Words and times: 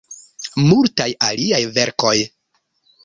Multaj 0.69 1.07
aliaj 1.27 1.61
verkoj. 1.77 2.17